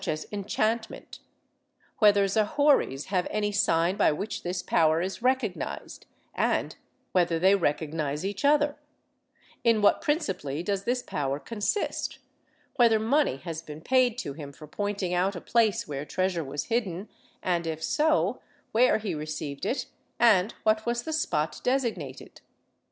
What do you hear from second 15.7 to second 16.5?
where treasure